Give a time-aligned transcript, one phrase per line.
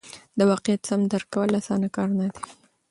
[0.37, 2.39] د واقعیت سم درک کول اسانه کار نه دی.